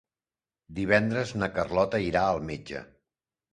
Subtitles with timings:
[0.79, 2.85] Divendres na Carlota irà al metge.